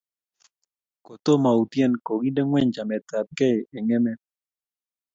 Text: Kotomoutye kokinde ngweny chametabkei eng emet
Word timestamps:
Kotomoutye 1.05 1.85
kokinde 2.05 2.41
ngweny 2.45 2.69
chametabkei 2.75 3.57
eng 3.75 3.89
emet 3.97 4.19